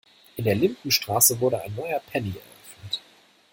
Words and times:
In 0.35 0.45
der 0.45 0.55
Lindenstraße 0.55 1.39
wurde 1.41 1.61
ein 1.61 1.75
neuer 1.75 1.99
Penny 1.99 2.31
eröffnet. 2.31 3.03